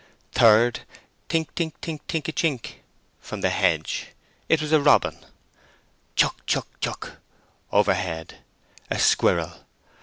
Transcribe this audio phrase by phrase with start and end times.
[0.31, 0.79] Third:
[1.29, 2.77] "Tink tink tink tink a chink!"
[3.19, 4.07] from the hedge.
[4.49, 5.23] It was a robin.
[6.15, 7.17] "Chuck chuck chuck!"
[7.71, 8.39] overhead.
[8.89, 9.59] A squirrel.